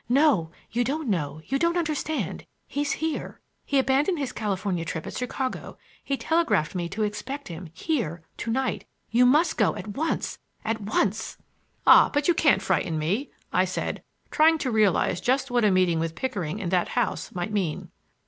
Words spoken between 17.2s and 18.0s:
might mean.